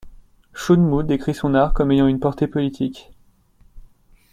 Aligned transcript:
Sun 0.55 0.77
Mu 0.81 1.03
décrit 1.03 1.35
son 1.35 1.53
art 1.53 1.75
comme 1.75 1.91
ayant 1.91 2.07
une 2.07 2.19
portée 2.19 2.47
politique. 2.47 3.11